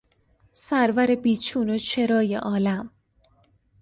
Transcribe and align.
سرور 0.53 1.15
بیچون 1.15 1.69
و 1.69 1.77
چرای 1.77 2.35
عالم 2.35 2.89